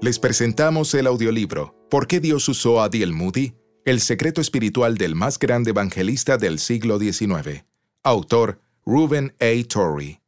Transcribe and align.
Les 0.00 0.20
presentamos 0.20 0.94
el 0.94 1.08
audiolibro 1.08 1.74
¿Por 1.90 2.06
qué 2.06 2.20
Dios 2.20 2.48
usó 2.48 2.80
a 2.80 2.88
Diel 2.88 3.12
Moody? 3.12 3.54
El 3.84 4.00
secreto 4.00 4.40
espiritual 4.40 4.96
del 4.96 5.16
más 5.16 5.40
grande 5.40 5.70
evangelista 5.70 6.36
del 6.36 6.60
siglo 6.60 7.00
XIX. 7.00 7.64
Autor 8.04 8.60
Reuben 8.86 9.34
A. 9.40 9.66
Torrey. 9.66 10.20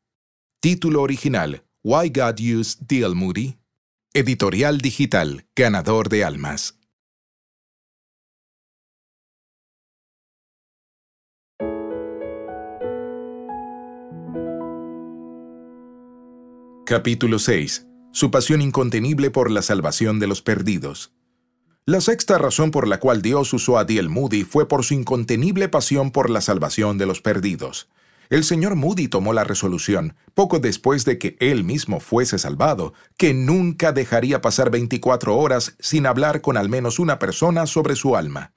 Título 0.59 1.03
original 1.03 1.63
Why 1.85 2.09
God 2.09 2.41
Used 2.41 2.81
D.L. 2.89 3.15
Moody. 3.15 3.59
Editorial 4.13 4.79
Digital, 4.79 5.47
ganador 5.55 6.09
de 6.09 6.25
almas. 6.25 6.75
Capítulo 16.87 17.39
6 17.39 17.90
su 18.13 18.31
pasión 18.31 18.61
incontenible 18.61 19.31
por 19.31 19.51
la 19.51 19.63
salvación 19.63 20.19
de 20.19 20.27
los 20.27 20.43
perdidos. 20.43 21.13
La 21.87 22.01
sexta 22.01 22.39
razón 22.39 22.71
por 22.71 22.87
la 22.87 23.01
cual 23.01 23.23
Dios 23.23 23.53
usó 23.53 23.79
a 23.79 23.85
Diel 23.85 24.09
Moody 24.09 24.45
fue 24.45 24.69
por 24.69 24.85
su 24.85 24.95
incontenible 24.95 25.69
pasión 25.69 26.11
por 26.11 26.29
la 26.29 26.41
salvación 26.41 26.99
de 26.99 27.07
los 27.07 27.21
perdidos. 27.21 27.89
El 28.29 28.45
señor 28.45 28.77
Moody 28.77 29.09
tomó 29.09 29.33
la 29.33 29.43
resolución, 29.43 30.15
poco 30.35 30.61
después 30.61 31.05
de 31.05 31.19
que 31.19 31.37
él 31.41 31.65
mismo 31.65 31.99
fuese 31.99 32.39
salvado, 32.39 32.95
que 33.17 33.35
nunca 33.35 33.93
dejaría 33.93 34.41
pasar 34.41 34.71
24 34.71 35.37
horas 35.37 35.75
sin 35.81 36.07
hablar 36.07 36.41
con 36.41 36.57
al 36.57 36.69
menos 36.69 36.99
una 36.99 37.19
persona 37.19 37.67
sobre 37.67 37.97
su 37.97 38.17
alma. 38.17 38.53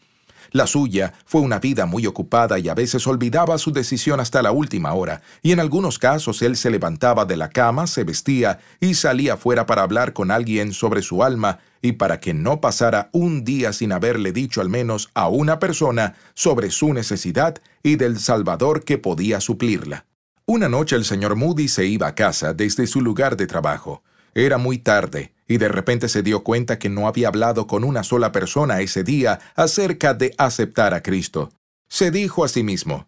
La 0.54 0.68
suya 0.68 1.14
fue 1.26 1.42
una 1.42 1.58
vida 1.58 1.88
muy 1.88 2.06
ocupada 2.06 2.60
y 2.60 2.70
a 2.70 2.76
veces 2.76 3.08
olvidaba 3.08 3.58
su 3.58 3.72
decisión 3.72 4.20
hasta 4.20 4.44
la 4.44 4.52
última 4.52 4.94
hora, 4.94 5.24
y 5.42 5.52
en 5.52 5.60
algunos 5.60 5.98
casos 5.98 6.44
él 6.44 6.56
se 6.56 6.70
levantaba 6.70 7.26
de 7.26 7.38
la 7.38 7.50
cama, 7.50 7.88
se 7.88 8.04
vestía 8.04 8.60
y 8.80 8.94
salía 8.94 9.36
fuera 9.36 9.66
para 9.66 9.82
hablar 9.82 10.14
con 10.14 10.30
alguien 10.30 10.72
sobre 10.72 11.02
su 11.02 11.24
alma 11.24 11.58
y 11.82 11.94
para 11.94 12.20
que 12.20 12.36
no 12.36 12.62
pasara 12.62 13.10
un 13.14 13.44
día 13.44 13.74
sin 13.74 13.92
haberle 13.92 14.32
dicho 14.32 14.62
al 14.62 14.70
menos 14.70 15.10
a 15.16 15.28
una 15.28 15.58
persona 15.58 16.14
sobre 16.36 16.70
su 16.70 16.94
necesidad 16.94 17.60
y 17.82 17.96
del 17.96 18.20
Salvador 18.20 18.84
que 18.84 19.00
podía 19.00 19.42
suplirla. 19.42 20.06
Una 20.46 20.70
noche 20.70 20.96
el 20.96 21.04
señor 21.04 21.36
Moody 21.36 21.68
se 21.68 21.88
iba 21.88 22.06
a 22.06 22.14
casa 22.14 22.54
desde 22.54 22.86
su 22.86 23.02
lugar 23.02 23.38
de 23.38 23.48
trabajo. 23.48 24.04
Era 24.36 24.60
muy 24.60 24.78
tarde, 24.78 25.34
y 25.54 25.58
de 25.60 25.68
repente 25.68 26.10
se 26.10 26.24
dio 26.24 26.44
cuenta 26.44 26.80
que 26.80 26.90
no 26.90 27.08
había 27.08 27.28
hablado 27.28 27.68
con 27.68 27.84
una 27.84 28.04
sola 28.04 28.32
persona 28.32 28.82
ese 28.82 29.04
día 29.04 29.40
acerca 29.56 30.16
de 30.16 30.34
aceptar 30.40 30.96
a 30.96 31.04
Cristo. 31.04 31.52
Se 31.88 32.10
dijo 32.10 32.44
a 32.44 32.48
sí 32.48 32.64
mismo, 32.64 33.08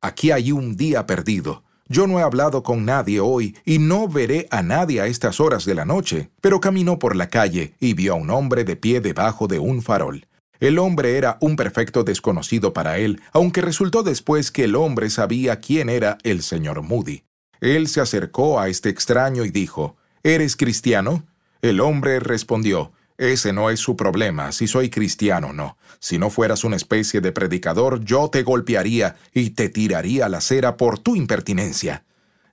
Aquí 0.00 0.30
hay 0.30 0.52
un 0.52 0.76
día 0.76 1.04
perdido. 1.04 1.64
Yo 1.88 2.06
no 2.06 2.20
he 2.20 2.22
hablado 2.22 2.62
con 2.62 2.84
nadie 2.84 3.18
hoy 3.18 3.56
y 3.64 3.80
no 3.80 4.06
veré 4.06 4.46
a 4.52 4.62
nadie 4.62 5.00
a 5.00 5.08
estas 5.08 5.40
horas 5.40 5.64
de 5.64 5.74
la 5.74 5.84
noche. 5.84 6.30
Pero 6.40 6.60
caminó 6.60 7.00
por 7.00 7.16
la 7.16 7.28
calle 7.28 7.74
y 7.80 7.94
vio 7.94 8.12
a 8.12 8.16
un 8.16 8.30
hombre 8.30 8.62
de 8.62 8.76
pie 8.76 9.00
debajo 9.00 9.48
de 9.48 9.58
un 9.58 9.82
farol. 9.82 10.28
El 10.60 10.78
hombre 10.78 11.18
era 11.18 11.38
un 11.40 11.56
perfecto 11.56 12.04
desconocido 12.04 12.72
para 12.72 12.98
él, 12.98 13.20
aunque 13.32 13.62
resultó 13.62 14.04
después 14.04 14.52
que 14.52 14.62
el 14.62 14.76
hombre 14.76 15.10
sabía 15.10 15.58
quién 15.58 15.88
era 15.88 16.18
el 16.22 16.44
señor 16.44 16.82
Moody. 16.82 17.24
Él 17.60 17.88
se 17.88 18.00
acercó 18.00 18.60
a 18.60 18.68
este 18.68 18.90
extraño 18.90 19.44
y 19.44 19.50
dijo, 19.50 19.96
¿Eres 20.22 20.54
cristiano? 20.54 21.24
El 21.62 21.80
hombre 21.80 22.20
respondió, 22.20 22.92
Ese 23.18 23.52
no 23.52 23.70
es 23.70 23.80
su 23.80 23.96
problema, 23.96 24.52
si 24.52 24.66
soy 24.66 24.88
cristiano 24.88 25.48
o 25.48 25.52
no. 25.52 25.76
Si 25.98 26.18
no 26.18 26.30
fueras 26.30 26.64
una 26.64 26.76
especie 26.76 27.20
de 27.20 27.32
predicador, 27.32 28.02
yo 28.04 28.28
te 28.30 28.42
golpearía 28.42 29.16
y 29.34 29.50
te 29.50 29.68
tiraría 29.68 30.26
a 30.26 30.28
la 30.28 30.40
cera 30.40 30.76
por 30.76 30.98
tu 30.98 31.16
impertinencia. 31.16 32.04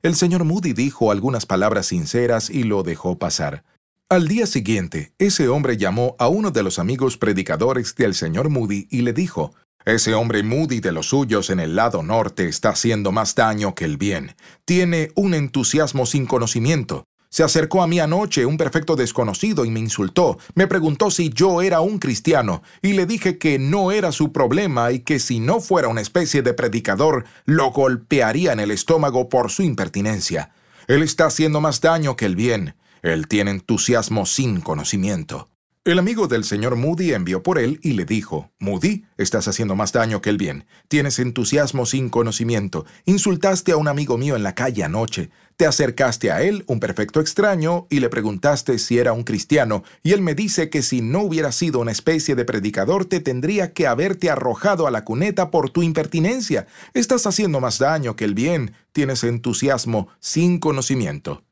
El 0.03 0.16
señor 0.16 0.44
Moody 0.44 0.73
dijo 0.73 1.11
algunas 1.11 1.45
palabras 1.45 1.88
sinceras 1.88 2.50
y 2.50 2.63
lo 2.63 2.83
dejó 2.83 3.17
pasar. 3.17 3.63
Al 4.09 4.28
día 4.28 4.45
siguiente, 4.45 5.11
ese 5.17 5.47
hombre 5.47 5.78
llamó 5.78 6.16
a 6.19 6.28
uno 6.28 6.52
de 6.52 6.63
los 6.63 6.80
amigos 6.80 7.17
predicadores 7.17 7.95
del 7.95 8.13
señor 8.13 8.50
Moody 8.50 8.88
y 8.89 9.01
le 9.01 9.13
dijo, 9.13 9.53
ese 9.88 10.13
hombre 10.13 10.44
Moody 10.44 10.81
de 10.81 10.91
los 10.91 11.07
suyos 11.07 11.50
en 11.50 11.62
el 11.62 11.78
lado 11.78 12.03
norte 12.03 12.50
está 12.50 12.69
haciendo 12.69 13.13
más 13.13 13.35
daño 13.35 13.74
que 13.74 13.85
el 13.85 13.95
bien. 13.95 14.35
Tiene 14.66 15.12
un 15.16 15.34
entusiasmo 15.34 16.06
sin 16.06 16.25
conocimiento. 16.25 17.06
Se 17.29 17.43
acercó 17.43 17.81
a 17.81 17.88
mí 17.88 17.99
anoche 17.99 18.45
un 18.45 18.57
perfecto 18.57 18.95
desconocido 18.95 19.65
y 19.65 19.69
me 19.69 19.79
insultó. 19.79 20.38
Me 20.55 20.67
preguntó 20.67 21.11
si 21.11 21.29
yo 21.29 21.61
era 21.61 21.81
un 21.81 21.99
cristiano 21.99 22.63
y 22.81 22.93
le 22.93 23.05
dije 23.05 23.38
que 23.38 23.59
no 23.59 23.91
era 23.91 24.11
su 24.11 24.31
problema 24.31 24.91
y 24.91 24.99
que 24.99 25.19
si 25.19 25.39
no 25.39 25.59
fuera 25.59 25.89
una 25.89 26.01
especie 26.01 26.41
de 26.41 26.53
predicador 26.53 27.25
lo 27.45 27.71
golpearía 27.71 28.53
en 28.53 28.59
el 28.59 28.71
estómago 28.71 29.29
por 29.29 29.51
su 29.51 29.63
impertinencia. 29.63 30.51
Él 30.88 31.03
está 31.03 31.25
haciendo 31.25 31.59
más 31.59 31.81
daño 31.81 32.15
que 32.15 32.25
el 32.25 32.35
bien. 32.35 32.75
Él 33.01 33.27
tiene 33.27 33.51
entusiasmo 33.51 34.25
sin 34.25 34.61
conocimiento. 34.61 35.49
El 35.88 35.99
amigo 35.99 36.27
del 36.27 36.44
señor 36.44 36.75
Moody 36.75 37.13
envió 37.13 37.44
por 37.44 37.57
él 37.57 37.79
y 37.81 37.94
le 37.94 38.03
dijo, 38.03 38.51
Moody, 38.59 39.05
estás 39.17 39.47
haciendo 39.47 39.73
más 39.77 39.94
daño 39.94 40.21
que 40.21 40.29
el 40.29 40.38
bien. 40.38 40.65
Tienes 40.89 41.17
entusiasmo 41.17 41.85
sin 41.85 42.09
conocimiento. 42.09 42.85
Insultaste 43.05 43.71
a 43.71 43.77
un 43.77 43.88
amigo 43.88 44.17
mío 44.17 44.35
en 44.35 44.44
la 44.44 44.53
calle 44.53 44.83
anoche. 44.83 45.29
Te 45.57 45.66
acercaste 45.66 46.31
a 46.31 46.44
él, 46.44 46.63
un 46.68 46.79
perfecto 46.79 47.19
extraño, 47.19 47.88
y 47.90 48.00
le 48.00 48.09
preguntaste 48.09 48.78
si 48.78 49.00
era 49.00 49.13
un 49.13 49.23
cristiano, 49.23 49.84
y 50.03 50.12
él 50.12 50.22
me 50.22 50.35
dice 50.35 50.69
que 50.69 50.84
si 50.84 51.01
no 51.01 51.22
hubiera 51.22 51.51
sido 51.51 51.79
una 51.79 51.91
especie 51.91 52.35
de 52.35 52.45
predicador 52.45 53.06
te 53.06 53.22
tendría 53.22 53.73
que 53.73 53.88
haberte 53.88 54.29
arrojado 54.29 54.85
a 54.85 54.91
la 54.91 55.03
cuneta 55.03 55.50
por 55.50 55.72
tu 55.72 55.81
impertinencia. 55.81 56.68
Estás 56.94 57.25
haciendo 57.25 57.59
más 57.59 57.79
daño 57.79 58.16
que 58.16 58.25
el 58.25 58.35
bien. 58.35 58.75
Tienes 58.91 59.23
entusiasmo 59.23 60.09
sin 60.19 60.59
conocimiento. 60.59 61.44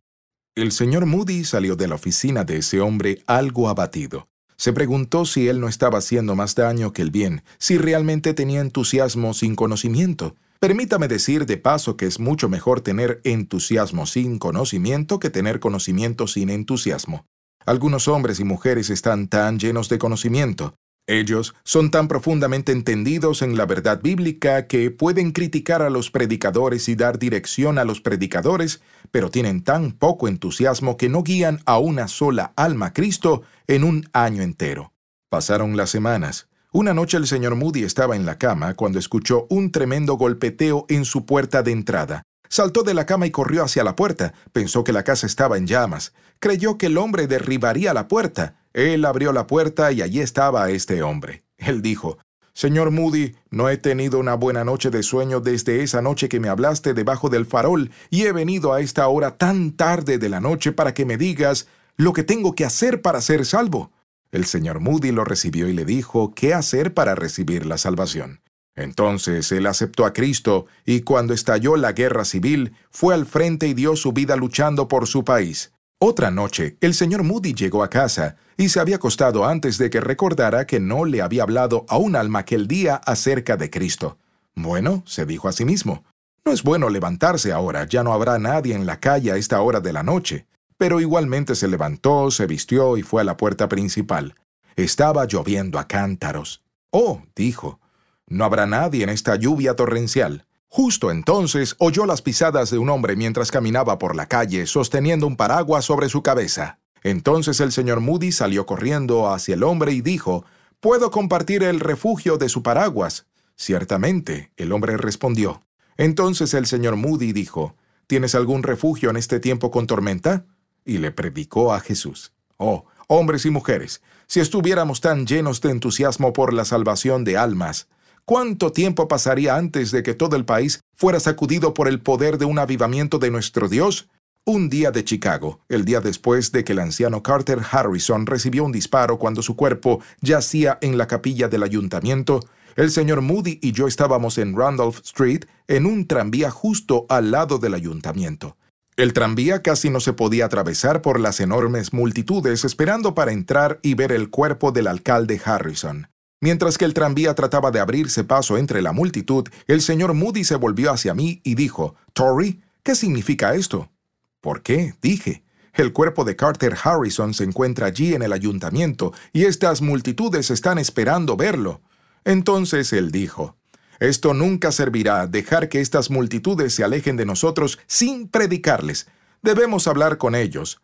El 0.53 0.71
señor 0.71 1.07
Moody 1.07 1.43
salió 1.43 1.75
de 1.75 1.87
la 1.87 1.95
oficina 1.95 2.43
de 2.43 2.57
ese 2.57 2.81
hombre 2.81 3.23
algo 3.25 3.69
abatido. 3.69 4.27
Se 4.55 4.71
preguntó 4.71 5.25
si 5.25 5.47
él 5.47 5.59
no 5.59 5.67
estaba 5.67 5.97
haciendo 5.97 6.35
más 6.35 6.53
daño 6.53 6.93
que 6.93 7.01
el 7.01 7.09
bien, 7.09 7.41
si 7.57 7.79
realmente 7.79 8.35
tenía 8.35 8.61
entusiasmo 8.61 9.33
sin 9.33 9.55
conocimiento. 9.55 10.35
Permítame 10.65 11.07
decir 11.07 11.45
de 11.45 11.57
paso 11.57 11.95
que 11.95 12.07
es 12.07 12.19
mucho 12.19 12.49
mejor 12.49 12.81
tener 12.81 13.21
entusiasmo 13.23 14.07
sin 14.07 14.39
conocimiento 14.39 15.19
que 15.19 15.29
tener 15.29 15.59
conocimiento 15.59 16.25
sin 16.25 16.49
entusiasmo. 16.49 17.27
Algunos 17.67 18.07
hombres 18.07 18.39
y 18.39 18.45
mujeres 18.45 18.89
están 18.89 19.27
tan 19.27 19.59
llenos 19.59 19.89
de 19.89 19.99
conocimiento, 19.99 20.73
ellos 21.05 21.53
son 21.63 21.91
tan 21.91 22.07
profundamente 22.07 22.71
entendidos 22.71 23.43
en 23.43 23.57
la 23.57 23.67
verdad 23.67 24.01
bíblica 24.01 24.65
que 24.65 24.89
pueden 24.89 25.33
criticar 25.33 25.83
a 25.83 25.91
los 25.91 26.09
predicadores 26.09 26.89
y 26.89 26.95
dar 26.95 27.19
dirección 27.19 27.77
a 27.77 27.85
los 27.85 28.01
predicadores, 28.01 28.81
pero 29.11 29.29
tienen 29.29 29.63
tan 29.63 29.91
poco 29.91 30.27
entusiasmo 30.27 30.97
que 30.97 31.09
no 31.09 31.21
guían 31.21 31.59
a 31.67 31.77
una 31.77 32.07
sola 32.07 32.53
alma 32.55 32.87
a 32.87 32.93
Cristo 32.93 33.43
en 33.67 33.83
un 33.83 34.09
año 34.13 34.41
entero. 34.41 34.93
Pasaron 35.29 35.77
las 35.77 35.91
semanas. 35.91 36.47
Una 36.75 36.93
noche 36.93 37.15
el 37.15 37.25
señor 37.25 37.55
Moody 37.55 37.83
estaba 37.83 38.17
en 38.17 38.25
la 38.25 38.37
cama 38.37 38.73
cuando 38.73 38.99
escuchó 38.99 39.47
un 39.49 39.71
tremendo 39.71 40.15
golpeteo 40.15 40.85
en 40.89 41.05
su 41.05 41.25
puerta 41.25 41.63
de 41.63 41.71
entrada. 41.71 42.23
Saltó 42.49 42.83
de 42.83 42.93
la 42.93 43.05
cama 43.05 43.25
y 43.25 43.31
corrió 43.31 43.63
hacia 43.63 43.85
la 43.85 43.95
puerta. 43.95 44.33
Pensó 44.51 44.83
que 44.83 44.91
la 44.91 45.03
casa 45.03 45.25
estaba 45.25 45.57
en 45.57 45.67
llamas. 45.67 46.11
Creyó 46.39 46.77
que 46.77 46.87
el 46.87 46.97
hombre 46.97 47.27
derribaría 47.27 47.93
la 47.93 48.09
puerta. 48.09 48.57
Él 48.73 49.05
abrió 49.05 49.31
la 49.31 49.47
puerta 49.47 49.93
y 49.93 50.01
allí 50.01 50.19
estaba 50.19 50.69
este 50.69 51.01
hombre. 51.01 51.45
Él 51.57 51.81
dijo, 51.81 52.17
Señor 52.53 52.91
Moody, 52.91 53.37
no 53.51 53.69
he 53.69 53.77
tenido 53.77 54.19
una 54.19 54.33
buena 54.33 54.65
noche 54.65 54.89
de 54.89 55.01
sueño 55.01 55.39
desde 55.39 55.81
esa 55.81 56.01
noche 56.01 56.27
que 56.27 56.41
me 56.41 56.49
hablaste 56.49 56.93
debajo 56.93 57.29
del 57.29 57.45
farol 57.45 57.89
y 58.09 58.23
he 58.23 58.33
venido 58.33 58.73
a 58.73 58.81
esta 58.81 59.07
hora 59.07 59.37
tan 59.37 59.71
tarde 59.77 60.17
de 60.17 60.27
la 60.27 60.41
noche 60.41 60.73
para 60.73 60.93
que 60.93 61.05
me 61.05 61.15
digas 61.15 61.67
lo 61.95 62.11
que 62.11 62.23
tengo 62.23 62.53
que 62.53 62.65
hacer 62.65 63.01
para 63.01 63.21
ser 63.21 63.45
salvo. 63.45 63.91
El 64.31 64.45
señor 64.45 64.79
Moody 64.79 65.11
lo 65.11 65.23
recibió 65.23 65.67
y 65.67 65.73
le 65.73 65.85
dijo 65.85 66.33
qué 66.33 66.53
hacer 66.53 66.93
para 66.93 67.15
recibir 67.15 67.65
la 67.65 67.77
salvación. 67.77 68.41
Entonces 68.75 69.51
él 69.51 69.67
aceptó 69.67 70.05
a 70.05 70.13
Cristo 70.13 70.65
y 70.85 71.01
cuando 71.01 71.33
estalló 71.33 71.77
la 71.77 71.93
guerra 71.93 72.25
civil 72.25 72.73
fue 72.91 73.13
al 73.13 73.25
frente 73.25 73.67
y 73.67 73.73
dio 73.73 73.95
su 73.95 74.11
vida 74.11 74.35
luchando 74.35 74.87
por 74.87 75.07
su 75.07 75.23
país. 75.23 75.71
Otra 75.97 76.29
noche, 76.29 76.77
el 76.81 76.93
señor 76.93 77.23
Moody 77.23 77.53
llegó 77.53 77.81
a 77.81 77.89
casa 77.89 78.35
y 78.57 78.67
se 78.69 78.81
había 78.81 78.97
acostado 78.97 79.45
antes 79.45 79.77
de 79.77 79.89
que 79.89 80.01
recordara 80.01 80.67
que 80.67 80.81
no 80.81 81.05
le 81.05 81.21
había 81.21 81.43
hablado 81.43 81.85
a 81.87 81.97
un 81.97 82.17
alma 82.17 82.39
aquel 82.39 82.67
día 82.67 82.95
acerca 82.95 83.55
de 83.55 83.69
Cristo. 83.69 84.17
Bueno, 84.55 85.03
se 85.05 85.25
dijo 85.25 85.47
a 85.47 85.53
sí 85.53 85.63
mismo, 85.63 86.03
no 86.45 86.51
es 86.51 86.63
bueno 86.63 86.89
levantarse 86.89 87.51
ahora, 87.51 87.87
ya 87.87 88.03
no 88.03 88.13
habrá 88.13 88.37
nadie 88.39 88.75
en 88.75 88.85
la 88.85 88.99
calle 88.99 89.31
a 89.31 89.37
esta 89.37 89.61
hora 89.61 89.79
de 89.79 89.93
la 89.93 90.03
noche. 90.03 90.45
Pero 90.77 90.99
igualmente 90.99 91.55
se 91.55 91.67
levantó, 91.67 92.31
se 92.31 92.47
vistió 92.47 92.97
y 92.97 93.03
fue 93.03 93.21
a 93.21 93.25
la 93.25 93.37
puerta 93.37 93.69
principal. 93.69 94.35
Estaba 94.75 95.25
lloviendo 95.25 95.79
a 95.79 95.87
cántaros. 95.87 96.63
Oh, 96.89 97.23
dijo, 97.35 97.79
no 98.27 98.43
habrá 98.43 98.65
nadie 98.65 99.03
en 99.03 99.09
esta 99.09 99.35
lluvia 99.35 99.75
torrencial. 99.75 100.45
Justo 100.67 101.11
entonces 101.11 101.75
oyó 101.77 102.05
las 102.05 102.21
pisadas 102.21 102.69
de 102.71 102.77
un 102.77 102.89
hombre 102.89 103.15
mientras 103.15 103.51
caminaba 103.51 103.97
por 103.97 104.15
la 104.15 104.25
calle 104.25 104.67
sosteniendo 104.67 105.27
un 105.27 105.37
paraguas 105.37 105.85
sobre 105.85 106.09
su 106.09 106.21
cabeza. 106.21 106.79
Entonces 107.03 107.61
el 107.61 107.71
señor 107.71 108.01
Moody 108.01 108.31
salió 108.31 108.65
corriendo 108.65 109.31
hacia 109.31 109.55
el 109.55 109.63
hombre 109.63 109.93
y 109.93 110.01
dijo, 110.01 110.43
¿Puedo 110.81 111.11
compartir 111.11 111.63
el 111.63 111.79
refugio 111.79 112.37
de 112.37 112.49
su 112.49 112.63
paraguas? 112.63 113.27
Ciertamente, 113.55 114.51
el 114.57 114.71
hombre 114.73 114.97
respondió. 114.97 115.63
Entonces 115.97 116.53
el 116.53 116.65
señor 116.65 116.95
Moody 116.97 117.31
dijo, 117.31 117.75
¿Tienes 118.07 118.35
algún 118.35 118.63
refugio 118.63 119.09
en 119.09 119.17
este 119.17 119.39
tiempo 119.39 119.71
con 119.71 119.87
tormenta? 119.87 120.45
Y 120.85 120.99
le 120.99 121.11
predicó 121.11 121.73
a 121.73 121.79
Jesús. 121.79 122.31
Oh, 122.57 122.85
Hombres 123.07 123.45
y 123.45 123.51
mujeres, 123.51 124.01
si 124.25 124.39
estuviéramos 124.39 124.99
tan 124.99 125.27
llenos 125.27 125.61
de 125.61 125.69
entusiasmo 125.69 126.33
por 126.33 126.53
la 126.53 126.65
salvación 126.65 127.23
de 127.23 127.37
almas, 127.37 127.87
¿cuánto 128.25 128.71
tiempo 128.71 129.07
pasaría 129.07 129.55
antes 129.55 129.91
de 129.91 130.01
que 130.01 130.15
todo 130.15 130.35
el 130.35 130.43
país 130.43 130.81
fuera 130.95 131.19
sacudido 131.19 131.75
por 131.75 131.87
el 131.87 132.01
poder 132.01 132.39
de 132.39 132.45
un 132.45 132.57
avivamiento 132.57 133.19
de 133.19 133.29
nuestro 133.29 133.69
Dios? 133.69 134.09
Un 134.43 134.69
día 134.69 134.89
de 134.89 135.03
Chicago, 135.03 135.59
el 135.69 135.85
día 135.85 136.01
después 136.01 136.51
de 136.51 136.63
que 136.63 136.73
el 136.73 136.79
anciano 136.79 137.21
Carter 137.21 137.59
Harrison 137.71 138.25
recibió 138.25 138.63
un 138.63 138.71
disparo 138.71 139.19
cuando 139.19 139.43
su 139.43 139.55
cuerpo 139.55 140.01
yacía 140.21 140.79
en 140.81 140.97
la 140.97 141.05
capilla 141.05 141.47
del 141.47 141.61
ayuntamiento, 141.61 142.39
el 142.75 142.89
señor 142.89 143.21
Moody 143.21 143.59
y 143.61 143.71
yo 143.71 143.85
estábamos 143.85 144.39
en 144.39 144.57
Randolph 144.57 144.99
Street 145.03 145.45
en 145.67 145.85
un 145.85 146.07
tranvía 146.07 146.49
justo 146.49 147.05
al 147.07 147.29
lado 147.29 147.59
del 147.59 147.75
ayuntamiento. 147.75 148.57
El 148.97 149.11
tranvía 149.11 149.61
casi 149.61 149.89
no 149.89 149.99
se 149.99 150.13
podía 150.13 150.45
atravesar 150.45 151.01
por 151.01 151.19
las 151.19 151.41
enormes 151.41 151.91
multitudes 151.91 152.63
esperando 152.63 153.13
para 153.13 153.33
entrar 153.33 153.79
y 153.81 153.93
ver 153.93 154.13
el 154.13 154.29
cuerpo 154.29 154.71
del 154.71 154.87
alcalde 154.87 155.41
Harrison. 155.43 156.07
Mientras 156.39 156.77
que 156.77 156.85
el 156.85 156.93
tranvía 156.93 157.33
trataba 157.35 157.71
de 157.71 157.81
abrirse 157.81 158.23
paso 158.23 158.57
entre 158.57 158.81
la 158.81 158.93
multitud, 158.93 159.49
el 159.67 159.81
señor 159.81 160.13
Moody 160.13 160.45
se 160.45 160.55
volvió 160.55 160.91
hacia 160.91 161.13
mí 161.13 161.41
y 161.43 161.55
dijo, 161.55 161.95
Tory, 162.13 162.61
¿qué 162.83 162.95
significa 162.95 163.53
esto? 163.55 163.91
¿Por 164.39 164.61
qué? 164.61 164.93
dije. 165.01 165.43
El 165.73 165.91
cuerpo 165.91 166.23
de 166.23 166.37
Carter 166.37 166.77
Harrison 166.81 167.33
se 167.33 167.43
encuentra 167.43 167.87
allí 167.87 168.13
en 168.13 168.21
el 168.21 168.31
ayuntamiento 168.31 169.11
y 169.33 169.43
estas 169.43 169.81
multitudes 169.81 170.49
están 170.51 170.77
esperando 170.77 171.35
verlo. 171.35 171.81
Entonces 172.23 172.93
él 172.93 173.11
dijo, 173.11 173.57
Esto 173.99 174.33
nunca 174.33 174.71
servirá 174.71 175.27
dejar 175.27 175.69
que 175.69 175.81
estas 175.81 176.09
multitudes 176.09 176.73
se 176.73 176.83
alejen 176.83 177.17
de 177.17 177.25
nosotros 177.25 177.79
sin 177.87 178.27
predicarles. 178.27 179.07
Debemos 179.41 179.87
hablar 179.87 180.17
con 180.17 180.35
ellos. 180.35 180.81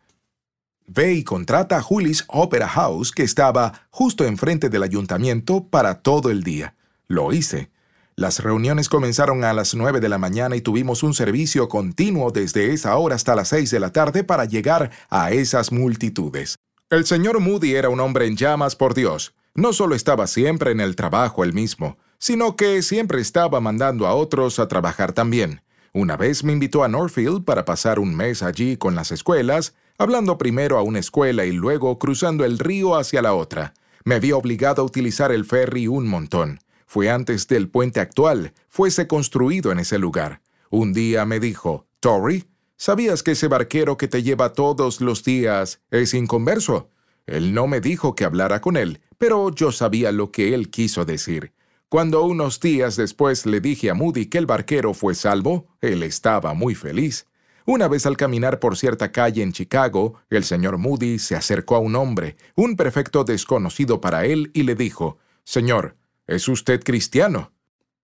Ve 0.87 1.13
y 1.13 1.23
contrata 1.23 1.77
a 1.77 1.81
Julie's 1.81 2.25
Opera 2.27 2.67
House, 2.67 3.11
que 3.11 3.23
estaba 3.23 3.87
justo 3.89 4.25
enfrente 4.25 4.69
del 4.69 4.83
ayuntamiento, 4.83 5.67
para 5.67 6.01
todo 6.01 6.29
el 6.29 6.43
día. 6.43 6.75
Lo 7.07 7.33
hice. 7.33 7.69
Las 8.15 8.39
reuniones 8.39 8.89
comenzaron 8.89 9.43
a 9.43 9.53
las 9.53 9.73
nueve 9.73 9.99
de 9.99 10.09
la 10.09 10.17
mañana 10.17 10.55
y 10.55 10.61
tuvimos 10.61 11.01
un 11.01 11.13
servicio 11.13 11.69
continuo 11.69 12.31
desde 12.31 12.73
esa 12.73 12.95
hora 12.97 13.15
hasta 13.15 13.35
las 13.35 13.47
seis 13.47 13.71
de 13.71 13.79
la 13.79 13.91
tarde 13.91 14.23
para 14.23 14.45
llegar 14.45 14.91
a 15.09 15.31
esas 15.31 15.71
multitudes. 15.71 16.57
El 16.89 17.05
señor 17.05 17.39
Moody 17.39 17.73
era 17.73 17.89
un 17.89 18.01
hombre 18.01 18.27
en 18.27 18.35
llamas 18.35 18.75
por 18.75 18.93
Dios. 18.93 19.33
No 19.55 19.71
solo 19.71 19.95
estaba 19.95 20.27
siempre 20.27 20.71
en 20.71 20.81
el 20.81 20.95
trabajo 20.95 21.43
él 21.43 21.53
mismo, 21.53 21.97
sino 22.21 22.55
que 22.55 22.81
siempre 22.83 23.19
estaba 23.19 23.59
mandando 23.59 24.07
a 24.07 24.15
otros 24.15 24.59
a 24.59 24.69
trabajar 24.69 25.11
también. 25.11 25.61
Una 25.91 26.15
vez 26.15 26.45
me 26.45 26.53
invitó 26.53 26.85
a 26.85 26.87
Northfield 26.87 27.43
para 27.43 27.65
pasar 27.65 27.99
un 27.99 28.15
mes 28.15 28.43
allí 28.43 28.77
con 28.77 28.95
las 28.95 29.11
escuelas, 29.11 29.75
hablando 29.97 30.37
primero 30.37 30.77
a 30.77 30.83
una 30.83 30.99
escuela 30.99 31.45
y 31.45 31.51
luego 31.51 31.99
cruzando 31.99 32.45
el 32.45 32.59
río 32.59 32.95
hacia 32.95 33.21
la 33.21 33.33
otra. 33.33 33.73
Me 34.05 34.21
vi 34.21 34.31
obligado 34.31 34.81
a 34.81 34.85
utilizar 34.85 35.33
el 35.33 35.43
ferry 35.43 35.87
un 35.87 36.07
montón 36.07 36.59
fue 36.91 37.09
antes 37.09 37.47
del 37.47 37.69
puente 37.69 38.01
actual 38.01 38.51
fuese 38.67 39.07
construido 39.07 39.71
en 39.71 39.79
ese 39.79 39.97
lugar. 39.97 40.41
Un 40.69 40.91
día 40.91 41.25
me 41.25 41.39
dijo, 41.39 41.87
Tory, 42.01 42.49
¿sabías 42.75 43.23
que 43.23 43.31
ese 43.31 43.47
barquero 43.47 43.95
que 43.95 44.09
te 44.09 44.23
lleva 44.23 44.51
todos 44.51 44.99
los 44.99 45.23
días 45.23 45.79
es 45.89 46.13
inconverso? 46.13 46.89
Él 47.27 47.53
no 47.53 47.65
me 47.65 47.79
dijo 47.79 48.13
que 48.13 48.25
hablara 48.25 48.59
con 48.59 48.75
él, 48.75 48.99
pero 49.17 49.55
yo 49.55 49.71
sabía 49.71 50.11
lo 50.11 50.33
que 50.33 50.53
él 50.53 50.69
quiso 50.69 51.05
decir. 51.05 51.53
Cuando 51.91 52.23
unos 52.23 52.61
días 52.61 52.95
después 52.95 53.45
le 53.45 53.59
dije 53.59 53.89
a 53.89 53.93
Moody 53.93 54.27
que 54.27 54.37
el 54.37 54.45
barquero 54.45 54.93
fue 54.93 55.13
salvo, 55.13 55.67
él 55.81 56.03
estaba 56.03 56.53
muy 56.53 56.73
feliz. 56.73 57.27
Una 57.65 57.89
vez 57.89 58.05
al 58.05 58.15
caminar 58.15 58.61
por 58.61 58.77
cierta 58.77 59.11
calle 59.11 59.43
en 59.43 59.51
Chicago, 59.51 60.13
el 60.29 60.45
señor 60.45 60.77
Moody 60.77 61.19
se 61.19 61.35
acercó 61.35 61.75
a 61.75 61.79
un 61.79 61.97
hombre, 61.97 62.37
un 62.55 62.77
perfecto 62.77 63.25
desconocido 63.25 63.99
para 63.99 64.23
él, 64.23 64.51
y 64.53 64.63
le 64.63 64.75
dijo, 64.75 65.17
Señor, 65.43 65.97
¿Es 66.27 66.47
usted 66.47 66.81
cristiano? 66.81 67.51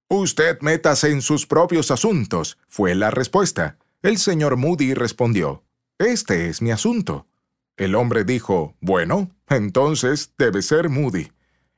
Usted 0.10 0.60
métase 0.60 1.12
en 1.12 1.22
sus 1.22 1.48
propios 1.48 1.90
asuntos, 1.90 2.58
fue 2.68 2.94
la 2.94 3.10
respuesta. 3.10 3.78
El 4.02 4.18
señor 4.18 4.58
Moody 4.58 4.96
respondió, 4.96 5.64
Este 5.98 6.50
es 6.50 6.62
mi 6.62 6.72
asunto. 6.72 7.26
El 7.78 7.96
hombre 7.96 8.26
dijo, 8.26 8.76
Bueno, 8.82 9.32
entonces 9.48 10.34
debe 10.38 10.62
ser 10.62 10.90
Moody. 10.90 11.32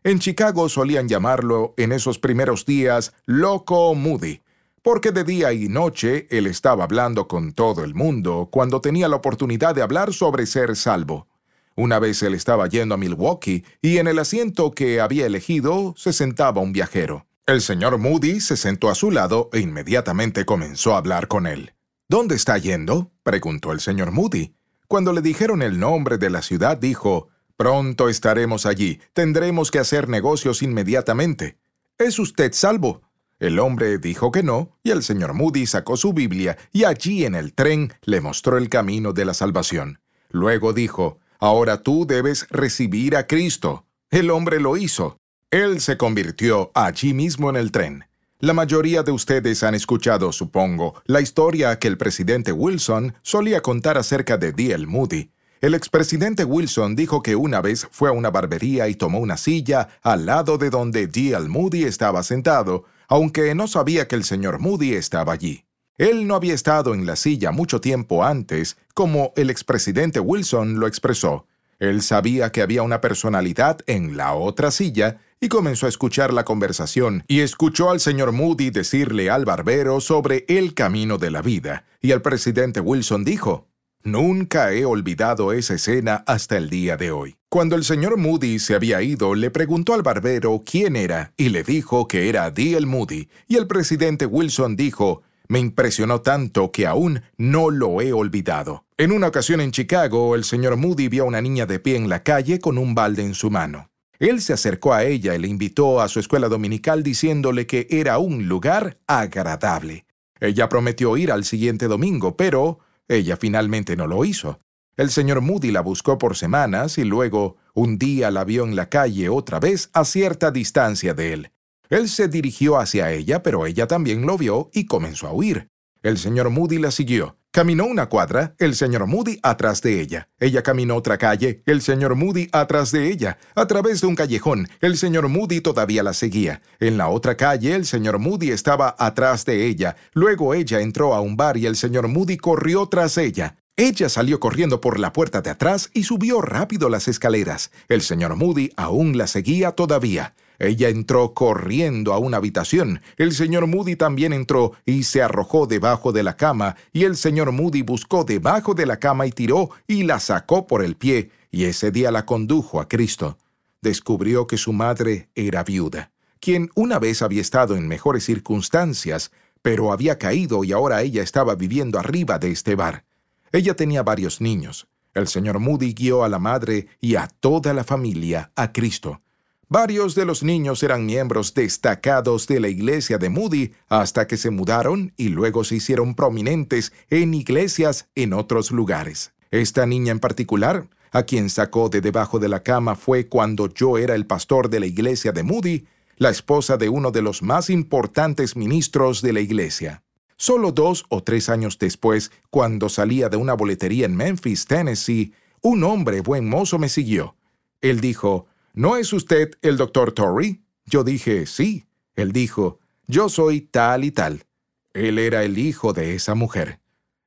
En 0.03 0.19
Chicago 0.19 0.69
solían 0.69 1.09
llamarlo 1.09 1.73
en 1.75 1.91
esos 1.91 2.19
primeros 2.19 2.65
días 2.65 3.11
Loco 3.25 3.93
Moody, 3.95 4.41
porque 4.81 5.11
de 5.11 5.25
día 5.25 5.51
y 5.51 5.67
noche 5.67 6.25
él 6.29 6.47
estaba 6.47 6.85
hablando 6.85 7.27
con 7.27 7.51
todo 7.51 7.83
el 7.83 7.93
mundo 7.93 8.47
cuando 8.49 8.79
tenía 8.79 9.09
la 9.09 9.17
oportunidad 9.17 9.75
de 9.75 9.81
hablar 9.81 10.13
sobre 10.13 10.45
ser 10.45 10.77
salvo. 10.77 11.27
Una 11.75 11.99
vez 11.99 12.23
él 12.23 12.33
estaba 12.33 12.67
yendo 12.67 12.95
a 12.95 12.97
Milwaukee 12.97 13.65
y 13.81 13.97
en 13.97 14.07
el 14.07 14.19
asiento 14.19 14.71
que 14.71 15.01
había 15.01 15.25
elegido 15.25 15.93
se 15.97 16.13
sentaba 16.13 16.61
un 16.61 16.71
viajero. 16.71 17.25
El 17.45 17.59
señor 17.59 17.97
Moody 17.97 18.39
se 18.39 18.55
sentó 18.55 18.89
a 18.89 18.95
su 18.95 19.11
lado 19.11 19.49
e 19.51 19.59
inmediatamente 19.59 20.45
comenzó 20.45 20.93
a 20.93 20.99
hablar 20.99 21.27
con 21.27 21.45
él. 21.45 21.73
¿Dónde 22.07 22.35
está 22.35 22.57
yendo? 22.57 23.11
preguntó 23.23 23.73
el 23.73 23.81
señor 23.81 24.11
Moody. 24.11 24.53
Cuando 24.87 25.11
le 25.11 25.21
dijeron 25.21 25.61
el 25.61 25.77
nombre 25.77 26.17
de 26.17 26.29
la 26.29 26.41
ciudad, 26.41 26.77
dijo, 26.77 27.27
Pronto 27.59 28.07
estaremos 28.07 28.65
allí. 28.65 29.01
Tendremos 29.11 29.69
que 29.69 29.79
hacer 29.79 30.07
negocios 30.07 30.61
inmediatamente. 30.61 31.57
¿Es 31.97 32.17
usted 32.17 32.53
salvo? 32.53 33.01
El 33.37 33.59
hombre 33.59 33.97
dijo 33.97 34.31
que 34.31 34.43
no, 34.43 34.77
y 34.81 34.91
el 34.91 35.03
señor 35.03 35.33
Moody 35.33 35.65
sacó 35.65 35.97
su 35.97 36.13
Biblia 36.13 36.57
y 36.71 36.85
allí 36.85 37.25
en 37.25 37.35
el 37.35 37.53
tren 37.53 37.91
le 38.03 38.21
mostró 38.21 38.57
el 38.57 38.69
camino 38.69 39.11
de 39.11 39.25
la 39.25 39.33
salvación. 39.33 39.99
Luego 40.29 40.71
dijo, 40.71 41.19
Ahora 41.37 41.81
tú 41.81 42.07
debes 42.07 42.47
recibir 42.49 43.17
a 43.17 43.27
Cristo. 43.27 43.85
El 44.09 44.31
hombre 44.31 44.61
lo 44.61 44.77
hizo. 44.77 45.17
Él 45.51 45.81
se 45.81 45.97
convirtió 45.97 46.71
allí 46.73 47.13
mismo 47.13 47.49
en 47.49 47.57
el 47.57 47.73
tren. 47.73 48.05
La 48.39 48.53
mayoría 48.53 49.03
de 49.03 49.11
ustedes 49.11 49.63
han 49.63 49.75
escuchado, 49.75 50.31
supongo, 50.31 51.01
la 51.03 51.19
historia 51.19 51.77
que 51.77 51.89
el 51.89 51.97
presidente 51.97 52.53
Wilson 52.53 53.15
solía 53.21 53.59
contar 53.59 53.97
acerca 53.97 54.37
de 54.37 54.53
D.L. 54.53 54.87
Moody. 54.87 55.33
El 55.61 55.73
expresidente 55.73 56.45
Wilson 56.45 56.95
dijo 56.95 57.21
que 57.21 57.35
una 57.35 57.59
vez 57.59 57.85
fue 57.91 58.07
a 58.07 58.13
una 58.13 58.31
barbería 58.31 58.87
y 58.87 58.95
tomó 58.95 59.19
una 59.19 59.35
silla 59.35 59.89
al 60.01 60.25
lado 60.25 60.57
de 60.57 60.69
donde 60.69 61.07
D.L. 61.07 61.49
Moody 61.49 61.83
estaba 61.83 62.23
sentado, 62.23 62.85
aunque 63.09 63.53
no 63.55 63.67
sabía 63.67 64.07
que 64.07 64.15
el 64.15 64.23
señor 64.23 64.59
Moody 64.59 64.93
estaba 64.93 65.33
allí. 65.33 65.65
Él 65.97 66.27
no 66.27 66.35
había 66.35 66.53
estado 66.53 66.93
en 66.93 67.05
la 67.05 67.17
silla 67.17 67.51
mucho 67.51 67.81
tiempo 67.81 68.23
antes, 68.23 68.77
como 68.93 69.33
el 69.35 69.49
expresidente 69.49 70.21
Wilson 70.21 70.79
lo 70.79 70.87
expresó. 70.87 71.45
Él 71.77 72.01
sabía 72.03 72.53
que 72.53 72.61
había 72.61 72.83
una 72.83 73.01
personalidad 73.01 73.79
en 73.85 74.15
la 74.15 74.35
otra 74.35 74.71
silla 74.71 75.17
y 75.41 75.49
comenzó 75.49 75.87
a 75.87 75.89
escuchar 75.89 76.31
la 76.31 76.45
conversación 76.45 77.25
y 77.27 77.41
escuchó 77.41 77.89
al 77.89 77.99
señor 77.99 78.31
Moody 78.31 78.69
decirle 78.69 79.29
al 79.29 79.43
barbero 79.43 79.99
sobre 79.99 80.45
el 80.47 80.73
camino 80.73 81.17
de 81.17 81.31
la 81.31 81.41
vida. 81.41 81.83
Y 82.01 82.11
el 82.11 82.21
presidente 82.21 82.79
Wilson 82.79 83.25
dijo, 83.25 83.68
Nunca 84.03 84.71
he 84.71 84.85
olvidado 84.85 85.51
esa 85.51 85.73
escena 85.73 86.23
hasta 86.25 86.55
el 86.55 86.69
día 86.69 86.95
de 86.95 87.11
hoy. 87.11 87.35
Cuando 87.49 87.75
el 87.75 87.83
señor 87.83 88.15
Moody 88.15 88.57
se 88.59 88.73
había 88.73 89.01
ido, 89.01 89.35
le 89.35 89.51
preguntó 89.51 89.93
al 89.93 90.03
barbero 90.03 90.63
quién 90.65 90.95
era 90.95 91.33
y 91.35 91.49
le 91.49 91.63
dijo 91.63 92.07
que 92.07 92.29
era 92.29 92.49
D.L. 92.49 92.85
Moody. 92.85 93.27
Y 93.47 93.57
el 93.57 93.67
presidente 93.67 94.25
Wilson 94.25 94.77
dijo, 94.77 95.23
me 95.49 95.59
impresionó 95.59 96.21
tanto 96.21 96.71
que 96.71 96.87
aún 96.87 97.23
no 97.35 97.71
lo 97.71 97.99
he 97.99 98.13
olvidado. 98.13 98.85
En 98.97 99.11
una 99.11 99.27
ocasión 99.27 99.59
en 99.59 99.71
Chicago, 99.71 100.33
el 100.35 100.45
señor 100.45 100.77
Moody 100.77 101.09
vio 101.09 101.23
a 101.23 101.27
una 101.27 101.41
niña 101.41 101.65
de 101.65 101.79
pie 101.79 101.97
en 101.97 102.07
la 102.07 102.23
calle 102.23 102.59
con 102.59 102.77
un 102.77 102.95
balde 102.95 103.23
en 103.23 103.33
su 103.33 103.49
mano. 103.49 103.89
Él 104.19 104.41
se 104.41 104.53
acercó 104.53 104.93
a 104.93 105.03
ella 105.03 105.35
y 105.35 105.39
le 105.39 105.47
invitó 105.49 105.99
a 105.99 106.07
su 106.07 106.19
escuela 106.19 106.47
dominical 106.47 107.03
diciéndole 107.03 107.67
que 107.67 107.87
era 107.89 108.17
un 108.19 108.47
lugar 108.47 108.99
agradable. 109.07 110.05
Ella 110.39 110.69
prometió 110.69 111.17
ir 111.17 111.31
al 111.33 111.43
siguiente 111.43 111.87
domingo, 111.87 112.37
pero 112.37 112.79
ella 113.09 113.35
finalmente 113.35 113.97
no 113.97 114.07
lo 114.07 114.23
hizo. 114.23 114.61
El 114.95 115.09
señor 115.09 115.41
Moody 115.41 115.71
la 115.71 115.81
buscó 115.81 116.17
por 116.17 116.37
semanas 116.37 116.97
y 116.97 117.03
luego 117.03 117.57
un 117.73 117.97
día 117.97 118.31
la 118.31 118.43
vio 118.43 118.63
en 118.63 118.75
la 118.75 118.87
calle 118.87 119.29
otra 119.29 119.59
vez 119.59 119.89
a 119.93 120.05
cierta 120.05 120.51
distancia 120.51 121.13
de 121.13 121.33
él. 121.33 121.51
Él 121.89 122.07
se 122.07 122.27
dirigió 122.27 122.77
hacia 122.77 123.11
ella, 123.11 123.41
pero 123.41 123.65
ella 123.65 123.87
también 123.87 124.25
lo 124.25 124.37
vio 124.37 124.69
y 124.73 124.85
comenzó 124.85 125.27
a 125.27 125.33
huir. 125.33 125.69
El 126.03 126.17
señor 126.19 126.51
Moody 126.51 126.77
la 126.77 126.91
siguió. 126.91 127.38
Caminó 127.59 127.87
una 127.87 128.07
cuadra, 128.07 128.55
el 128.57 128.73
señor 128.73 129.05
Moody 129.05 129.37
atrás 129.43 129.81
de 129.81 129.99
ella. 129.99 130.29
Ella 130.39 130.63
caminó 130.63 130.95
otra 130.95 131.17
calle, 131.17 131.61
el 131.65 131.81
señor 131.81 132.15
Moody 132.15 132.47
atrás 132.53 132.93
de 132.93 133.11
ella. 133.11 133.37
A 133.53 133.67
través 133.67 133.99
de 133.99 134.07
un 134.07 134.15
callejón, 134.15 134.69
el 134.79 134.95
señor 134.95 135.27
Moody 135.27 135.59
todavía 135.59 136.01
la 136.01 136.13
seguía. 136.13 136.61
En 136.79 136.97
la 136.97 137.09
otra 137.09 137.35
calle, 137.35 137.75
el 137.75 137.85
señor 137.85 138.17
Moody 138.17 138.51
estaba 138.51 138.95
atrás 138.97 139.43
de 139.43 139.65
ella. 139.65 139.97
Luego 140.13 140.53
ella 140.53 140.79
entró 140.79 141.13
a 141.13 141.19
un 141.19 141.35
bar 141.35 141.57
y 141.57 141.65
el 141.65 141.75
señor 141.75 142.07
Moody 142.07 142.37
corrió 142.37 142.87
tras 142.87 143.17
ella. 143.17 143.57
Ella 143.75 144.07
salió 144.07 144.39
corriendo 144.39 144.79
por 144.79 144.97
la 144.97 145.11
puerta 145.11 145.41
de 145.41 145.49
atrás 145.49 145.89
y 145.93 146.03
subió 146.03 146.39
rápido 146.39 146.87
las 146.87 147.09
escaleras. 147.09 147.71
El 147.89 148.03
señor 148.03 148.37
Moody 148.37 148.71
aún 148.77 149.17
la 149.17 149.27
seguía 149.27 149.73
todavía. 149.73 150.33
Ella 150.59 150.89
entró 150.89 151.33
corriendo 151.33 152.13
a 152.13 152.19
una 152.19 152.37
habitación. 152.37 153.01
El 153.15 153.31
señor 153.31 153.65
Moody 153.65 153.95
también 153.95 154.33
entró 154.33 154.73
y 154.85 155.03
se 155.03 155.21
arrojó 155.21 155.65
debajo 155.65 156.11
de 156.11 156.21
la 156.21 156.35
cama, 156.35 156.75
y 156.91 157.05
el 157.05 157.15
señor 157.15 157.53
Moody 157.53 157.81
buscó 157.81 158.25
debajo 158.25 158.73
de 158.73 158.85
la 158.85 158.99
cama 158.99 159.25
y 159.25 159.31
tiró 159.31 159.69
y 159.87 160.03
la 160.03 160.19
sacó 160.19 160.67
por 160.67 160.83
el 160.83 160.97
pie, 160.97 161.31
y 161.49 161.63
ese 161.63 161.91
día 161.91 162.11
la 162.11 162.25
condujo 162.25 162.81
a 162.81 162.89
Cristo. 162.89 163.37
Descubrió 163.81 164.45
que 164.45 164.57
su 164.57 164.73
madre 164.73 165.29
era 165.33 165.63
viuda, 165.63 166.11
quien 166.41 166.69
una 166.75 166.99
vez 166.99 167.21
había 167.21 167.41
estado 167.41 167.77
en 167.77 167.87
mejores 167.87 168.25
circunstancias, 168.25 169.31
pero 169.61 169.93
había 169.93 170.17
caído 170.17 170.63
y 170.65 170.73
ahora 170.73 171.01
ella 171.01 171.23
estaba 171.23 171.55
viviendo 171.55 171.97
arriba 171.97 172.37
de 172.37 172.51
este 172.51 172.75
bar. 172.75 173.05
Ella 173.51 173.75
tenía 173.75 174.03
varios 174.03 174.41
niños. 174.41 174.87
El 175.13 175.27
señor 175.27 175.59
Moody 175.59 175.93
guió 175.93 176.23
a 176.23 176.29
la 176.29 176.39
madre 176.39 176.87
y 176.99 177.15
a 177.15 177.27
toda 177.27 177.73
la 177.73 177.83
familia 177.83 178.51
a 178.55 178.71
Cristo. 178.71 179.21
Varios 179.71 180.15
de 180.15 180.25
los 180.25 180.41
niños 180.41 180.81
eran 180.81 181.05
miembros 181.05 181.53
destacados 181.53 182.47
de 182.47 182.59
la 182.59 182.69
iglesia 182.69 183.19
de 183.19 183.29
Moody 183.29 183.73
hasta 183.87 184.25
que 184.25 184.35
se 184.35 184.49
mudaron 184.49 185.13
y 185.15 185.29
luego 185.29 185.63
se 185.63 185.75
hicieron 185.75 186.15
prominentes 186.15 186.91
en 187.11 187.35
iglesias 187.35 188.09
en 188.15 188.33
otros 188.33 188.71
lugares. 188.71 189.31
Esta 189.51 189.85
niña 189.85 190.11
en 190.11 190.19
particular, 190.19 190.89
a 191.11 191.21
quien 191.21 191.51
sacó 191.51 191.87
de 191.89 192.01
debajo 192.01 192.39
de 192.39 192.49
la 192.49 192.63
cama 192.63 192.95
fue 192.95 193.27
cuando 193.27 193.71
yo 193.71 193.99
era 193.99 194.15
el 194.15 194.25
pastor 194.25 194.71
de 194.71 194.79
la 194.79 194.87
iglesia 194.87 195.33
de 195.33 195.43
Moody, 195.43 195.85
la 196.17 196.31
esposa 196.31 196.75
de 196.77 196.89
uno 196.89 197.11
de 197.11 197.21
los 197.21 197.43
más 197.43 197.69
importantes 197.69 198.55
ministros 198.55 199.21
de 199.21 199.33
la 199.33 199.39
iglesia. 199.39 200.01
Solo 200.35 200.71
dos 200.71 201.05
o 201.09 201.21
tres 201.21 201.47
años 201.47 201.77
después, 201.77 202.31
cuando 202.49 202.89
salía 202.89 203.29
de 203.29 203.37
una 203.37 203.53
boletería 203.53 204.07
en 204.07 204.15
Memphis, 204.15 204.65
Tennessee, 204.65 205.31
un 205.61 205.83
hombre 205.83 206.21
buen 206.21 206.49
mozo 206.49 206.79
me 206.79 206.89
siguió. 206.89 207.35
Él 207.81 208.01
dijo, 208.01 208.47
¿No 208.73 208.97
es 208.97 209.13
usted 209.13 209.51
el 209.61 209.77
doctor 209.77 210.11
Torrey? 210.11 210.61
Yo 210.85 211.03
dije, 211.03 211.45
sí. 211.45 211.85
Él 212.15 212.31
dijo, 212.31 212.79
yo 213.07 213.29
soy 213.29 213.61
tal 213.61 214.03
y 214.03 214.11
tal. 214.11 214.45
Él 214.93 215.19
era 215.19 215.43
el 215.43 215.57
hijo 215.57 215.93
de 215.93 216.15
esa 216.15 216.35
mujer. 216.35 216.79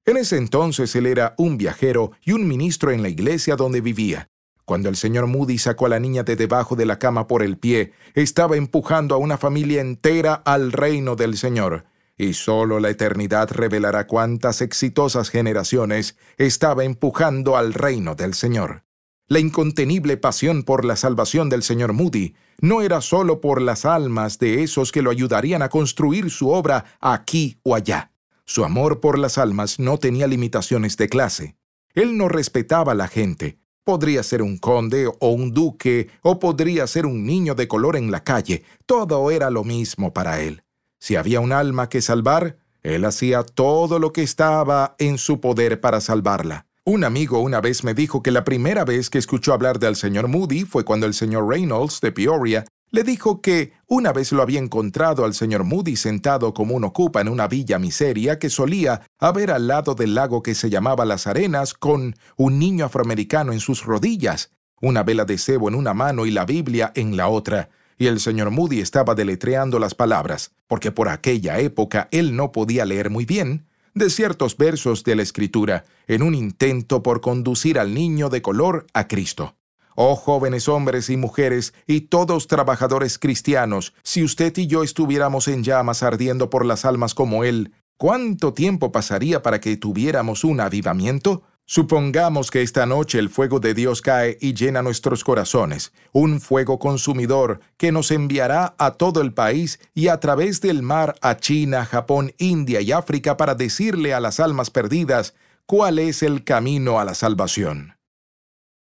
En 0.05 0.17
ese 0.17 0.37
entonces 0.37 0.95
él 0.97 1.07
era 1.07 1.35
un 1.39 1.57
viajero 1.57 2.13
y 2.23 2.33
un 2.33 2.49
ministro 2.49 2.91
en 2.91 3.03
la 3.03 3.09
iglesia 3.09 3.57
donde 3.57 3.81
vivía. 3.81 4.29
Cuando 4.65 4.89
el 4.89 4.97
señor 4.97 5.27
Moody 5.27 5.59
sacó 5.59 5.87
a 5.87 5.91
la 5.91 6.01
niña 6.01 6.23
de 6.23 6.37
debajo 6.37 6.77
de 6.77 6.87
la 6.87 6.99
cama 6.99 7.27
por 7.27 7.43
el 7.43 7.59
pie, 7.59 7.93
estaba 8.15 8.57
empujando 8.57 9.15
a 9.15 9.19
una 9.19 9.39
familia 9.39 9.81
entera 9.81 10.35
al 10.35 10.73
reino 10.73 11.17
del 11.17 11.37
Señor. 11.37 11.85
Y 12.17 12.35
solo 12.35 12.79
la 12.79 12.91
eternidad 12.91 13.51
revelará 13.51 14.07
cuántas 14.07 14.61
exitosas 14.61 15.31
generaciones 15.31 16.17
estaba 16.37 16.85
empujando 16.85 17.57
al 17.57 17.75
reino 17.75 18.15
del 18.15 18.35
Señor. 18.35 18.85
La 19.29 19.39
incontenible 19.39 20.17
pasión 20.17 20.63
por 20.63 20.85
la 20.85 20.97
salvación 20.97 21.49
del 21.49 21.63
señor 21.63 21.93
Moody 21.93 22.35
no 22.61 22.83
era 22.83 23.01
solo 23.01 23.41
por 23.41 23.63
las 23.63 23.85
almas 23.85 24.39
de 24.39 24.63
esos 24.63 24.93
que 24.93 25.03
lo 25.03 25.11
ayudarían 25.11 25.63
a 25.63 25.69
construir 25.69 26.31
su 26.31 26.51
obra 26.51 26.85
aquí 27.01 27.59
o 27.63 27.75
allá. 27.75 28.13
Su 28.45 28.65
amor 28.65 29.01
por 29.01 29.19
las 29.19 29.39
almas 29.39 29.79
no 29.79 29.99
tenía 29.99 30.27
limitaciones 30.27 30.97
de 30.97 31.09
clase. 31.09 31.57
Él 31.95 32.17
no 32.17 32.29
respetaba 32.29 32.93
a 32.93 32.97
la 32.97 33.09
gente. 33.09 33.59
Podría 33.85 34.23
ser 34.23 34.43
un 34.43 34.59
conde 34.59 35.07
o 35.07 35.29
un 35.31 35.53
duque 35.53 36.09
o 36.23 36.39
podría 36.39 36.87
ser 36.87 37.07
un 37.07 37.25
niño 37.25 37.55
de 37.55 37.69
color 37.69 37.97
en 37.97 38.11
la 38.11 38.25
calle. 38.25 38.65
Todo 38.87 39.31
era 39.31 39.51
lo 39.51 39.65
mismo 39.65 40.13
para 40.13 40.41
él. 40.41 40.63
Si 40.99 41.17
había 41.17 41.41
un 41.41 41.53
alma 41.53 41.89
que 41.89 42.01
salvar, 42.01 42.59
él 42.83 43.05
hacía 43.05 43.43
todo 43.43 43.99
lo 43.99 44.13
que 44.13 44.23
estaba 44.23 44.95
en 44.99 45.19
su 45.19 45.41
poder 45.41 45.81
para 45.81 46.01
salvarla. 46.01 46.67
Un 46.85 47.05
amigo 47.05 47.39
una 47.39 47.61
vez 47.61 47.85
me 47.85 47.95
dijo 47.95 48.25
que 48.25 48.33
la 48.33 48.43
primera 48.43 48.85
vez 48.85 49.09
que 49.09 49.19
escuchó 49.19 49.53
hablar 49.53 49.79
del 49.79 49.95
señor 49.95 50.27
Moody 50.27 50.65
fue 50.65 50.85
cuando 50.85 51.07
el 51.07 51.15
señor 51.15 51.49
Reynolds 51.49 52.01
de 52.01 52.11
Peoria 52.11 52.65
le 52.91 53.05
dijo 53.05 53.41
que 53.41 53.73
una 53.87 54.13
vez 54.13 54.33
lo 54.33 54.43
había 54.43 54.59
encontrado 54.59 55.25
al 55.25 55.33
señor 55.33 55.63
Moody 55.63 55.95
sentado 55.95 56.53
como 56.53 56.75
un 56.75 56.83
ocupa 56.83 57.21
en 57.21 57.29
una 57.29 57.47
villa 57.47 57.79
miseria 57.79 58.41
que 58.41 58.51
solía 58.51 59.03
haber 59.21 59.53
al 59.53 59.69
lado 59.69 59.95
del 59.95 60.17
lago 60.17 60.43
que 60.43 60.57
se 60.57 60.71
llamaba 60.71 61.05
Las 61.05 61.29
Arenas 61.29 61.73
con 61.73 62.17
un 62.37 62.59
niño 62.59 62.87
afroamericano 62.87 63.53
en 63.53 63.61
sus 63.61 63.85
rodillas, 63.85 64.51
una 64.81 65.05
vela 65.05 65.25
de 65.25 65.39
cebo 65.39 65.69
en 65.69 65.77
una 65.77 65.95
mano 65.95 66.27
y 66.27 66.33
la 66.33 66.45
Biblia 66.45 66.91
en 66.97 67.17
la 67.17 67.29
otra, 67.29 67.71
y 67.97 68.09
el 68.09 68.19
señor 68.19 68.51
Moody 68.51 68.81
estaba 68.81 69.15
deletreando 69.15 69.79
las 69.79 69.95
palabras, 69.95 70.51
porque 70.67 70.91
por 70.91 71.09
aquella 71.09 71.61
época 71.61 72.09
él 72.11 72.35
no 72.35 72.51
podía 72.51 72.85
leer 72.85 73.09
muy 73.09 73.25
bien, 73.25 73.69
de 73.95 74.11
ciertos 74.11 74.57
versos 74.57 75.05
de 75.05 75.17
la 75.17 75.23
Escritura 75.23 75.85
en 76.07 76.23
un 76.23 76.35
intento 76.35 77.03
por 77.03 77.21
conducir 77.21 77.79
al 77.79 77.95
niño 77.95 78.29
de 78.29 78.43
color 78.43 78.87
a 78.95 79.09
Cristo. 79.09 79.57
Oh 79.95 80.17
jóvenes 80.17 80.69
hombres 80.69 81.11
y 81.11 81.17
mujeres 81.17 81.75
y 81.87 82.03
todos 82.03 82.47
trabajadores 82.47 83.19
cristianos, 83.19 83.93
si 84.03 84.23
usted 84.25 84.57
y 84.57 84.67
yo 84.67 84.83
estuviéramos 84.83 85.49
en 85.49 85.63
llamas 85.63 86.03
ardiendo 86.03 86.49
por 86.49 86.65
las 86.65 86.85
almas 86.85 87.15
como 87.15 87.45
Él, 87.45 87.73
¿cuánto 87.99 88.55
tiempo 88.55 88.91
pasaría 88.91 89.43
para 89.43 89.61
que 89.61 89.77
tuviéramos 89.77 90.45
un 90.45 90.61
avivamiento? 90.61 91.43
Supongamos 91.65 92.51
que 92.51 92.63
esta 92.63 92.87
noche 92.87 93.19
el 93.19 93.31
fuego 93.31 93.61
de 93.61 93.73
Dios 93.73 94.03
cae 94.03 94.37
y 94.41 94.53
llena 94.53 94.83
nuestros 94.83 95.25
corazones, 95.25 95.93
un 96.13 96.41
fuego 96.41 96.79
consumidor 96.79 97.61
que 97.77 97.93
nos 97.93 98.11
enviará 98.11 98.75
a 98.79 98.93
todo 98.95 99.21
el 99.21 99.33
país 99.33 99.79
y 99.95 100.09
a 100.09 100.19
través 100.19 100.61
del 100.61 100.83
mar 100.83 101.15
a 101.23 101.37
China, 101.37 101.85
Japón, 101.87 102.35
India 102.39 102.81
y 102.81 102.93
África 102.93 103.37
para 103.37 103.55
decirle 103.55 104.13
a 104.13 104.21
las 104.21 104.41
almas 104.41 104.71
perdidas 104.71 105.35
cuál 105.67 105.99
es 105.99 106.23
el 106.23 106.45
camino 106.45 106.99
a 106.99 107.05
la 107.05 107.15
salvación. 107.15 107.97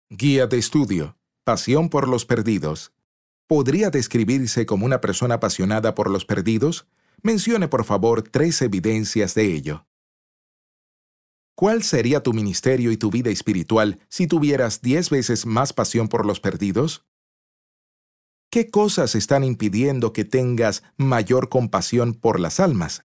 Guía 0.08 0.46
de 0.46 0.58
estudio. 0.58 1.16
Pasión 1.44 1.88
por 1.88 2.08
los 2.08 2.24
perdidos. 2.24 2.92
¿Podría 3.46 3.90
describirse 3.90 4.64
como 4.64 4.86
una 4.86 5.00
persona 5.00 5.34
apasionada 5.34 5.94
por 5.94 6.08
los 6.08 6.24
perdidos? 6.24 6.86
Mencione 7.22 7.68
por 7.68 7.84
favor 7.84 8.22
tres 8.22 8.62
evidencias 8.62 9.34
de 9.34 9.54
ello. 9.54 9.86
¿Cuál 11.54 11.82
sería 11.82 12.22
tu 12.22 12.32
ministerio 12.32 12.90
y 12.92 12.96
tu 12.96 13.10
vida 13.10 13.30
espiritual 13.30 14.00
si 14.08 14.26
tuvieras 14.26 14.80
diez 14.80 15.10
veces 15.10 15.44
más 15.44 15.72
pasión 15.72 16.08
por 16.08 16.24
los 16.24 16.40
perdidos? 16.40 17.04
¿Qué 18.50 18.70
cosas 18.70 19.14
están 19.14 19.44
impidiendo 19.44 20.12
que 20.12 20.24
tengas 20.24 20.82
mayor 20.96 21.48
compasión 21.48 22.14
por 22.14 22.40
las 22.40 22.58
almas? 22.58 23.04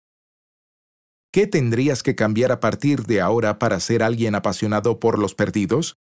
¿Qué 1.30 1.46
tendrías 1.46 2.02
que 2.02 2.14
cambiar 2.14 2.52
a 2.52 2.60
partir 2.60 3.04
de 3.04 3.20
ahora 3.20 3.58
para 3.58 3.80
ser 3.80 4.02
alguien 4.02 4.34
apasionado 4.34 4.98
por 4.98 5.18
los 5.18 5.34
perdidos? 5.34 5.98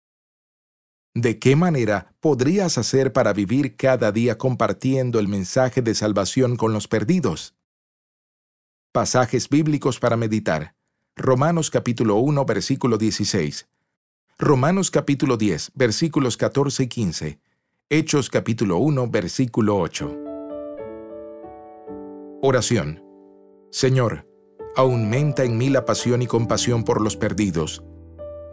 ¿De 1.14 1.38
qué 1.38 1.56
manera 1.56 2.16
podrías 2.20 2.76
hacer 2.76 3.12
para 3.12 3.32
vivir 3.32 3.76
cada 3.76 4.10
día 4.10 4.36
compartiendo 4.36 5.20
el 5.20 5.28
mensaje 5.28 5.80
de 5.80 5.94
salvación 5.94 6.56
con 6.56 6.72
los 6.72 6.88
perdidos? 6.88 7.54
Pasajes 8.92 9.48
bíblicos 9.48 10.00
para 10.00 10.16
meditar. 10.16 10.74
Romanos 11.14 11.68
capítulo 11.68 12.16
1, 12.16 12.46
versículo 12.46 12.96
16. 12.96 13.68
Romanos 14.38 14.90
capítulo 14.90 15.36
10, 15.36 15.72
versículos 15.74 16.38
14 16.38 16.84
y 16.84 16.86
15. 16.86 17.38
Hechos 17.90 18.30
capítulo 18.30 18.78
1, 18.78 19.10
versículo 19.10 19.76
8. 19.76 20.16
Oración. 22.40 23.04
Señor, 23.70 24.26
aumenta 24.74 25.44
en 25.44 25.58
mí 25.58 25.68
la 25.68 25.84
pasión 25.84 26.22
y 26.22 26.26
compasión 26.26 26.82
por 26.82 27.02
los 27.02 27.18
perdidos. 27.18 27.84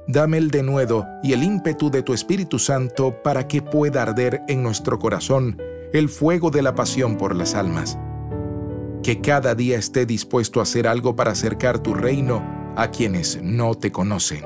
Dame 0.09 0.37
el 0.37 0.51
denuedo 0.51 1.07
y 1.23 1.31
el 1.31 1.43
ímpetu 1.43 1.89
de 1.89 2.03
tu 2.03 2.13
Espíritu 2.13 2.59
Santo 2.59 3.23
para 3.23 3.47
que 3.47 3.61
pueda 3.61 4.01
arder 4.01 4.41
en 4.49 4.63
nuestro 4.63 4.99
corazón 4.99 5.57
el 5.93 6.09
fuego 6.09 6.51
de 6.51 6.61
la 6.61 6.75
pasión 6.75 7.17
por 7.17 7.37
las 7.37 7.55
almas 7.55 7.97
que 9.03 9.21
cada 9.21 9.55
día 9.55 9.77
esté 9.77 10.05
dispuesto 10.05 10.59
a 10.59 10.63
hacer 10.63 10.87
algo 10.87 11.15
para 11.15 11.31
acercar 11.31 11.79
tu 11.79 11.93
reino 11.93 12.43
a 12.75 12.91
quienes 12.91 13.41
no 13.41 13.75
te 13.75 13.91
conocen. 13.91 14.43